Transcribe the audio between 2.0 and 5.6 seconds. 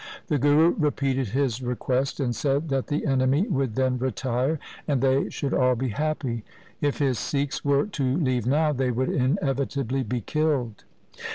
and said that the enemy would then retire, and they should